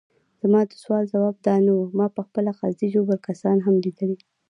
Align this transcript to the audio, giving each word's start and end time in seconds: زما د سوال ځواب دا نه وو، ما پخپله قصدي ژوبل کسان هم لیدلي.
زما 0.41 0.61
د 0.69 0.73
سوال 0.83 1.03
ځواب 1.13 1.35
دا 1.47 1.55
نه 1.65 1.71
وو، 1.75 1.93
ما 1.97 2.07
پخپله 2.17 2.51
قصدي 2.59 2.87
ژوبل 2.93 3.17
کسان 3.27 3.57
هم 3.65 3.75
لیدلي. 3.83 4.17